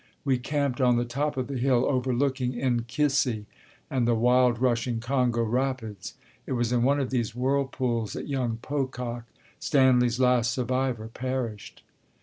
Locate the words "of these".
6.99-7.35